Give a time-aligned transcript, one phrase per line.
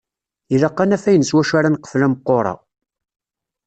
[0.53, 2.53] Ilaq ad d-naf ayen s wacu ara neqfel ameqqur-a.